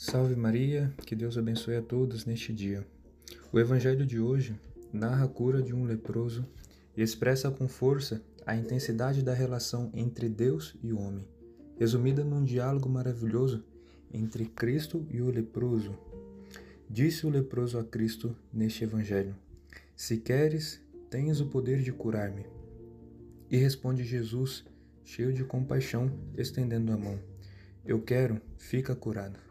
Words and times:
Salve 0.00 0.36
Maria, 0.36 0.94
que 1.04 1.16
Deus 1.16 1.36
abençoe 1.36 1.74
a 1.74 1.82
todos 1.82 2.24
neste 2.24 2.52
dia. 2.52 2.86
O 3.52 3.58
Evangelho 3.58 4.06
de 4.06 4.20
hoje 4.20 4.54
narra 4.92 5.24
a 5.24 5.28
cura 5.28 5.60
de 5.60 5.74
um 5.74 5.82
leproso 5.82 6.46
e 6.96 7.02
expressa 7.02 7.50
com 7.50 7.66
força 7.66 8.22
a 8.46 8.54
intensidade 8.54 9.24
da 9.24 9.34
relação 9.34 9.90
entre 9.92 10.28
Deus 10.28 10.76
e 10.84 10.92
o 10.92 11.00
homem, 11.00 11.26
resumida 11.76 12.22
num 12.22 12.44
diálogo 12.44 12.88
maravilhoso 12.88 13.64
entre 14.14 14.44
Cristo 14.44 15.04
e 15.10 15.20
o 15.20 15.32
leproso. 15.32 15.98
Disse 16.88 17.26
o 17.26 17.28
leproso 17.28 17.76
a 17.76 17.82
Cristo 17.82 18.36
neste 18.52 18.84
Evangelho: 18.84 19.34
Se 19.96 20.18
queres, 20.18 20.80
tens 21.10 21.40
o 21.40 21.46
poder 21.46 21.82
de 21.82 21.90
curar-me. 21.90 22.46
E 23.50 23.56
responde 23.56 24.04
Jesus, 24.04 24.64
cheio 25.04 25.32
de 25.32 25.42
compaixão, 25.42 26.08
estendendo 26.36 26.92
a 26.92 26.96
mão: 26.96 27.18
Eu 27.84 28.00
quero, 28.00 28.40
fica 28.56 28.94
curado. 28.94 29.47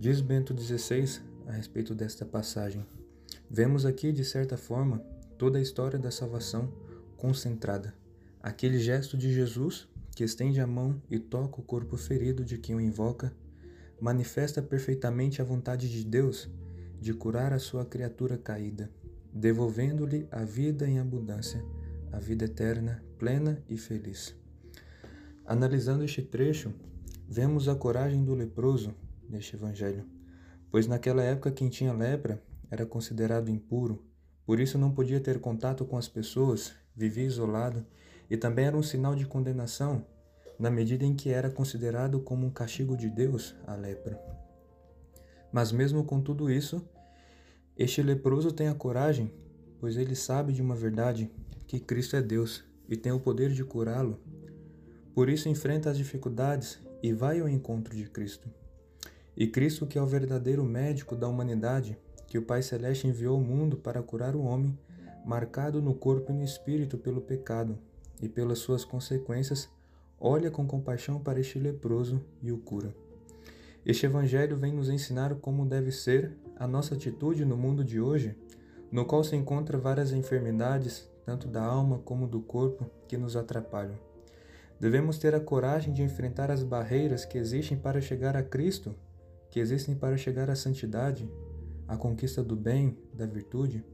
Diz 0.00 0.20
Bento 0.20 0.56
XVI 0.56 1.20
a 1.48 1.50
respeito 1.50 1.92
desta 1.92 2.24
passagem: 2.24 2.86
Vemos 3.50 3.84
aqui, 3.84 4.12
de 4.12 4.24
certa 4.24 4.56
forma, 4.56 4.98
toda 5.36 5.58
a 5.58 5.60
história 5.60 5.98
da 5.98 6.08
salvação 6.08 6.72
concentrada. 7.16 7.92
Aquele 8.40 8.78
gesto 8.78 9.18
de 9.18 9.34
Jesus, 9.34 9.88
que 10.14 10.22
estende 10.22 10.60
a 10.60 10.68
mão 10.68 11.02
e 11.10 11.18
toca 11.18 11.60
o 11.60 11.64
corpo 11.64 11.96
ferido 11.96 12.44
de 12.44 12.58
quem 12.58 12.76
o 12.76 12.80
invoca, 12.80 13.32
manifesta 14.00 14.62
perfeitamente 14.62 15.42
a 15.42 15.44
vontade 15.44 15.90
de 15.90 16.04
Deus 16.04 16.48
de 17.00 17.12
curar 17.12 17.52
a 17.52 17.58
sua 17.58 17.84
criatura 17.84 18.38
caída, 18.38 18.88
devolvendo-lhe 19.32 20.28
a 20.30 20.44
vida 20.44 20.86
em 20.86 21.00
abundância, 21.00 21.60
a 22.12 22.20
vida 22.20 22.44
eterna, 22.44 23.02
plena 23.18 23.60
e 23.68 23.76
feliz. 23.76 24.32
Analisando 25.44 26.04
este 26.04 26.22
trecho, 26.22 26.72
vemos 27.28 27.68
a 27.68 27.74
coragem 27.74 28.24
do 28.24 28.32
leproso 28.32 28.94
neste 29.28 29.56
evangelho, 29.56 30.04
pois 30.70 30.86
naquela 30.86 31.22
época 31.22 31.50
quem 31.50 31.68
tinha 31.68 31.92
lepra 31.92 32.42
era 32.70 32.86
considerado 32.86 33.48
impuro, 33.48 34.04
por 34.44 34.60
isso 34.60 34.78
não 34.78 34.90
podia 34.90 35.20
ter 35.20 35.40
contato 35.40 35.84
com 35.84 35.96
as 35.96 36.08
pessoas, 36.08 36.72
vivia 36.94 37.24
isolado 37.24 37.84
e 38.30 38.36
também 38.36 38.66
era 38.66 38.76
um 38.76 38.82
sinal 38.82 39.14
de 39.14 39.26
condenação, 39.26 40.04
na 40.58 40.70
medida 40.70 41.04
em 41.04 41.14
que 41.14 41.30
era 41.30 41.50
considerado 41.50 42.20
como 42.20 42.46
um 42.46 42.50
castigo 42.50 42.96
de 42.96 43.08
Deus 43.08 43.54
a 43.66 43.74
lepra. 43.74 44.20
Mas 45.52 45.72
mesmo 45.72 46.04
com 46.04 46.20
tudo 46.20 46.50
isso, 46.50 46.82
este 47.76 48.02
leproso 48.02 48.50
tem 48.52 48.68
a 48.68 48.74
coragem, 48.74 49.32
pois 49.78 49.96
ele 49.96 50.14
sabe 50.14 50.52
de 50.52 50.60
uma 50.60 50.74
verdade 50.74 51.30
que 51.66 51.78
Cristo 51.78 52.16
é 52.16 52.22
Deus 52.22 52.64
e 52.88 52.96
tem 52.96 53.12
o 53.12 53.20
poder 53.20 53.50
de 53.52 53.64
curá-lo. 53.64 54.20
Por 55.14 55.28
isso 55.28 55.48
enfrenta 55.48 55.90
as 55.90 55.96
dificuldades 55.96 56.78
e 57.02 57.12
vai 57.12 57.40
ao 57.40 57.48
encontro 57.48 57.94
de 57.94 58.08
Cristo. 58.08 58.50
E 59.36 59.46
Cristo, 59.46 59.86
que 59.86 59.98
é 59.98 60.02
o 60.02 60.06
verdadeiro 60.06 60.64
médico 60.64 61.14
da 61.14 61.28
humanidade, 61.28 61.96
que 62.26 62.38
o 62.38 62.42
Pai 62.42 62.62
Celeste 62.62 63.06
enviou 63.06 63.36
ao 63.36 63.42
mundo 63.42 63.76
para 63.76 64.02
curar 64.02 64.36
o 64.36 64.42
homem, 64.42 64.78
marcado 65.24 65.80
no 65.80 65.94
corpo 65.94 66.32
e 66.32 66.34
no 66.34 66.44
espírito 66.44 66.98
pelo 66.98 67.20
pecado 67.20 67.78
e 68.20 68.28
pelas 68.28 68.58
suas 68.58 68.84
consequências, 68.84 69.68
olha 70.20 70.50
com 70.50 70.66
compaixão 70.66 71.20
para 71.20 71.40
este 71.40 71.58
leproso 71.58 72.20
e 72.42 72.50
o 72.50 72.58
cura. 72.58 72.94
Este 73.86 74.06
Evangelho 74.06 74.56
vem 74.56 74.72
nos 74.72 74.90
ensinar 74.90 75.34
como 75.36 75.64
deve 75.64 75.90
ser 75.92 76.36
a 76.56 76.66
nossa 76.66 76.94
atitude 76.94 77.44
no 77.44 77.56
mundo 77.56 77.84
de 77.84 78.00
hoje, 78.00 78.36
no 78.90 79.04
qual 79.04 79.22
se 79.22 79.36
encontra 79.36 79.78
várias 79.78 80.12
enfermidades, 80.12 81.08
tanto 81.24 81.46
da 81.46 81.62
alma 81.62 81.98
como 82.04 82.26
do 82.26 82.40
corpo, 82.40 82.90
que 83.06 83.16
nos 83.16 83.36
atrapalham. 83.36 83.98
Devemos 84.80 85.18
ter 85.18 85.34
a 85.34 85.40
coragem 85.40 85.92
de 85.92 86.02
enfrentar 86.02 86.50
as 86.50 86.62
barreiras 86.62 87.24
que 87.24 87.38
existem 87.38 87.76
para 87.76 88.00
chegar 88.00 88.36
a 88.36 88.42
Cristo 88.42 88.94
que 89.58 89.62
existem 89.62 89.96
para 89.96 90.16
chegar 90.16 90.48
à 90.48 90.54
santidade, 90.54 91.28
à 91.88 91.96
conquista 91.96 92.44
do 92.44 92.54
bem, 92.54 92.96
da 93.12 93.26
virtude, 93.26 93.84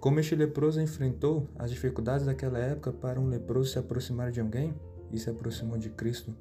como 0.00 0.18
este 0.18 0.34
leproso 0.34 0.80
enfrentou 0.80 1.48
as 1.56 1.70
dificuldades 1.70 2.26
daquela 2.26 2.58
época 2.58 2.92
para 2.92 3.20
um 3.20 3.28
leproso 3.28 3.70
se 3.70 3.78
aproximar 3.78 4.32
de 4.32 4.40
alguém 4.40 4.74
e 5.12 5.16
se 5.16 5.30
aproximou 5.30 5.78
de 5.78 5.90
Cristo. 5.90 6.34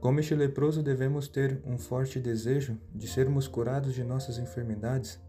Como 0.00 0.18
este 0.18 0.34
leproso 0.34 0.82
devemos 0.82 1.28
ter 1.28 1.62
um 1.64 1.78
forte 1.78 2.18
desejo 2.18 2.76
de 2.92 3.06
sermos 3.06 3.46
curados 3.46 3.94
de 3.94 4.02
nossas 4.02 4.36
enfermidades, 4.36 5.20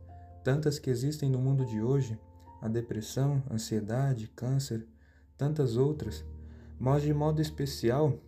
tantas 0.43 0.79
que 0.79 0.89
existem 0.89 1.29
no 1.29 1.37
mundo 1.37 1.63
de 1.63 1.79
hoje, 1.79 2.19
a 2.59 2.67
depressão, 2.67 3.43
ansiedade, 3.51 4.31
câncer, 4.35 4.83
tantas 5.37 5.77
outras, 5.77 6.25
mas 6.79 7.03
de 7.03 7.13
modo 7.13 7.39
especial, 7.39 8.19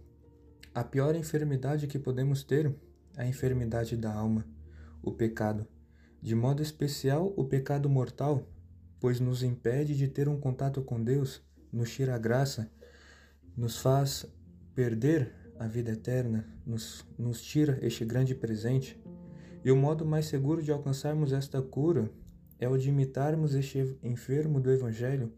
a 0.76 0.84
pior 0.84 1.16
enfermidade 1.16 1.88
que 1.88 1.98
podemos 1.98 2.44
ter 2.44 2.72
a 3.20 3.28
enfermidade 3.28 3.98
da 3.98 4.14
alma, 4.14 4.46
o 5.04 5.12
pecado, 5.12 5.68
de 6.22 6.34
modo 6.34 6.64
especial 6.64 7.34
o 7.36 7.44
pecado 7.44 7.90
mortal, 7.90 8.48
pois 8.98 9.20
nos 9.20 9.44
impede 9.44 9.94
de 9.94 10.08
ter 10.08 10.30
um 10.30 10.40
contato 10.40 10.82
com 10.82 11.04
Deus, 11.04 11.44
nos 11.70 11.94
tira 11.94 12.16
a 12.16 12.18
graça, 12.18 12.72
nos 13.58 13.78
faz 13.78 14.26
perder 14.74 15.36
a 15.60 15.68
vida 15.68 15.92
eterna, 15.92 16.48
nos, 16.66 17.06
nos 17.18 17.42
tira 17.42 17.78
este 17.82 18.06
grande 18.06 18.34
presente. 18.34 18.98
E 19.66 19.70
o 19.70 19.76
modo 19.76 20.06
mais 20.06 20.28
seguro 20.28 20.64
de 20.64 20.72
alcançarmos 20.72 21.34
esta 21.34 21.62
cura 21.62 22.10
é 22.58 22.70
o 22.70 22.78
de 22.78 22.88
imitarmos 22.88 23.54
este 23.54 23.98
enfermo 24.02 24.62
do 24.62 24.72
Evangelho. 24.72 25.34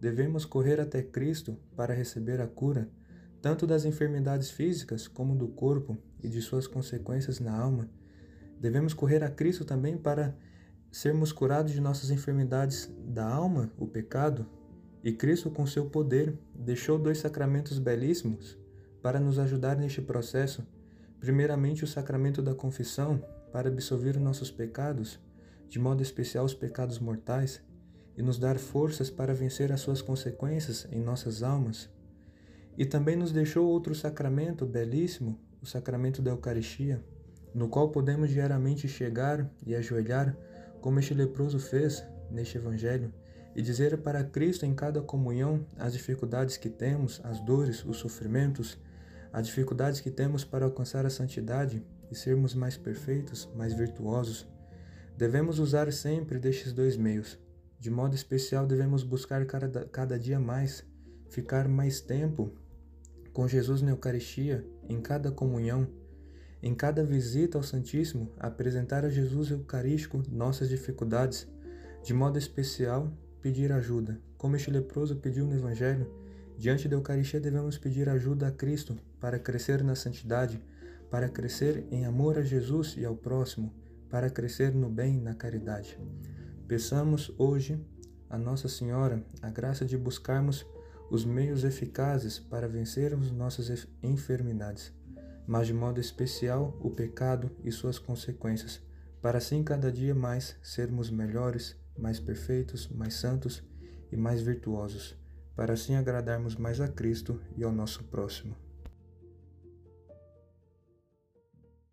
Devemos 0.00 0.44
correr 0.44 0.78
até 0.78 1.02
Cristo 1.02 1.58
para 1.74 1.92
receber 1.94 2.40
a 2.40 2.46
cura 2.46 2.88
tanto 3.44 3.66
das 3.66 3.84
enfermidades 3.84 4.50
físicas 4.50 5.06
como 5.06 5.36
do 5.36 5.48
corpo 5.48 5.98
e 6.22 6.30
de 6.30 6.40
suas 6.40 6.66
consequências 6.66 7.40
na 7.40 7.54
alma. 7.54 7.90
Devemos 8.58 8.94
correr 8.94 9.22
a 9.22 9.28
Cristo 9.28 9.66
também 9.66 9.98
para 9.98 10.34
sermos 10.90 11.30
curados 11.30 11.70
de 11.70 11.78
nossas 11.78 12.10
enfermidades 12.10 12.90
da 13.06 13.28
alma, 13.28 13.70
o 13.76 13.86
pecado, 13.86 14.46
e 15.02 15.12
Cristo, 15.12 15.50
com 15.50 15.66
seu 15.66 15.90
poder, 15.90 16.38
deixou 16.54 16.98
dois 16.98 17.18
sacramentos 17.18 17.78
belíssimos 17.78 18.56
para 19.02 19.20
nos 19.20 19.38
ajudar 19.38 19.76
neste 19.76 20.00
processo. 20.00 20.66
Primeiramente, 21.20 21.84
o 21.84 21.86
sacramento 21.86 22.40
da 22.40 22.54
confissão, 22.54 23.22
para 23.52 23.68
absolver 23.68 24.18
nossos 24.18 24.50
pecados, 24.50 25.20
de 25.68 25.78
modo 25.78 26.02
especial 26.02 26.46
os 26.46 26.54
pecados 26.54 26.98
mortais, 26.98 27.60
e 28.16 28.22
nos 28.22 28.38
dar 28.38 28.58
forças 28.58 29.10
para 29.10 29.34
vencer 29.34 29.70
as 29.70 29.82
suas 29.82 30.00
consequências 30.00 30.88
em 30.90 31.02
nossas 31.02 31.42
almas. 31.42 31.92
E 32.76 32.84
também 32.84 33.16
nos 33.16 33.32
deixou 33.32 33.66
outro 33.68 33.94
sacramento 33.94 34.66
belíssimo, 34.66 35.38
o 35.62 35.66
sacramento 35.66 36.20
da 36.20 36.32
Eucaristia, 36.32 37.02
no 37.54 37.68
qual 37.68 37.90
podemos 37.90 38.30
diariamente 38.30 38.88
chegar 38.88 39.48
e 39.64 39.74
ajoelhar, 39.74 40.36
como 40.80 40.98
este 40.98 41.14
leproso 41.14 41.58
fez 41.58 42.04
neste 42.30 42.58
Evangelho, 42.58 43.12
e 43.54 43.62
dizer 43.62 43.96
para 43.98 44.24
Cristo 44.24 44.66
em 44.66 44.74
cada 44.74 45.00
comunhão 45.00 45.64
as 45.78 45.92
dificuldades 45.92 46.56
que 46.56 46.68
temos, 46.68 47.20
as 47.22 47.40
dores, 47.40 47.84
os 47.84 47.98
sofrimentos, 47.98 48.76
as 49.32 49.46
dificuldades 49.46 50.00
que 50.00 50.10
temos 50.10 50.44
para 50.44 50.64
alcançar 50.64 51.06
a 51.06 51.10
santidade 51.10 51.84
e 52.10 52.14
sermos 52.14 52.54
mais 52.54 52.76
perfeitos, 52.76 53.48
mais 53.54 53.72
virtuosos. 53.72 54.46
Devemos 55.16 55.60
usar 55.60 55.92
sempre 55.92 56.38
destes 56.38 56.72
dois 56.72 56.96
meios. 56.96 57.38
De 57.78 57.90
modo 57.90 58.14
especial, 58.14 58.66
devemos 58.66 59.04
buscar 59.04 59.46
cada, 59.46 59.84
cada 59.86 60.18
dia 60.18 60.40
mais, 60.40 60.84
ficar 61.28 61.68
mais 61.68 62.00
tempo 62.00 62.52
com 63.34 63.48
Jesus 63.48 63.82
na 63.82 63.90
Eucaristia, 63.90 64.64
em 64.88 65.02
cada 65.02 65.30
comunhão, 65.32 65.88
em 66.62 66.72
cada 66.72 67.04
visita 67.04 67.58
ao 67.58 67.64
Santíssimo, 67.64 68.32
apresentar 68.38 69.04
a 69.04 69.10
Jesus 69.10 69.50
Eucarístico 69.50 70.22
nossas 70.30 70.68
dificuldades, 70.68 71.46
de 72.04 72.14
modo 72.14 72.38
especial, 72.38 73.12
pedir 73.42 73.72
ajuda. 73.72 74.20
Como 74.38 74.54
este 74.54 74.70
leproso 74.70 75.16
pediu 75.16 75.46
no 75.46 75.56
Evangelho, 75.56 76.08
diante 76.56 76.88
da 76.88 76.94
Eucaristia 76.94 77.40
devemos 77.40 77.76
pedir 77.76 78.08
ajuda 78.08 78.46
a 78.46 78.52
Cristo 78.52 78.96
para 79.18 79.38
crescer 79.38 79.82
na 79.82 79.96
santidade, 79.96 80.62
para 81.10 81.28
crescer 81.28 81.84
em 81.90 82.06
amor 82.06 82.38
a 82.38 82.42
Jesus 82.42 82.94
e 82.96 83.04
ao 83.04 83.16
próximo, 83.16 83.74
para 84.08 84.30
crescer 84.30 84.72
no 84.72 84.88
bem 84.88 85.16
e 85.16 85.20
na 85.20 85.34
caridade. 85.34 85.98
Peçamos 86.68 87.34
hoje 87.36 87.84
a 88.30 88.38
Nossa 88.38 88.68
Senhora 88.68 89.24
a 89.42 89.50
graça 89.50 89.84
de 89.84 89.98
buscarmos 89.98 90.64
os 91.10 91.24
meios 91.24 91.64
eficazes 91.64 92.38
para 92.38 92.68
vencermos 92.68 93.30
nossas 93.30 93.86
enfermidades, 94.02 94.92
mas 95.46 95.66
de 95.66 95.74
modo 95.74 96.00
especial 96.00 96.76
o 96.80 96.90
pecado 96.90 97.50
e 97.62 97.70
suas 97.70 97.98
consequências, 97.98 98.80
para 99.20 99.38
assim 99.38 99.62
cada 99.62 99.90
dia 99.90 100.14
mais 100.14 100.56
sermos 100.62 101.10
melhores, 101.10 101.76
mais 101.96 102.18
perfeitos, 102.18 102.88
mais 102.88 103.14
santos 103.14 103.62
e 104.10 104.16
mais 104.16 104.42
virtuosos, 104.42 105.16
para 105.54 105.74
assim 105.74 105.94
agradarmos 105.94 106.56
mais 106.56 106.80
a 106.80 106.88
Cristo 106.88 107.40
e 107.56 107.64
ao 107.64 107.72
nosso 107.72 108.04
próximo. 108.04 108.63